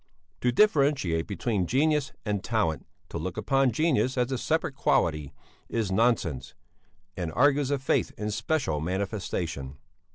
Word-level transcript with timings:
"'To 0.39 0.51
differentiate 0.51 1.27
between 1.27 1.67
genius 1.67 2.11
and 2.25 2.43
talent, 2.43 2.87
to 3.07 3.19
look 3.19 3.37
upon 3.37 3.71
genius 3.71 4.17
as 4.17 4.31
a 4.31 4.37
separate 4.39 4.73
quality, 4.73 5.31
is 5.69 5.91
nonsense, 5.91 6.55
and 7.15 7.31
argues 7.33 7.69
a 7.69 7.77
faith 7.77 8.11
in 8.17 8.31
special 8.31 8.81
manifestation. 8.81 9.77